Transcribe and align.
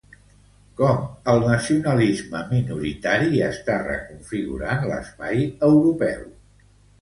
Com 0.77 1.01
el 1.33 1.43
nacionalisme 1.43 2.41
minoritari 2.53 3.43
està 3.49 3.77
reconfigurant 3.83 4.83
l’espai 4.93 5.45
europeu. 5.71 6.27